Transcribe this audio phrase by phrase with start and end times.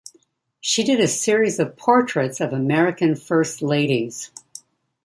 [0.59, 4.31] She did a series of portraits of American First Ladies.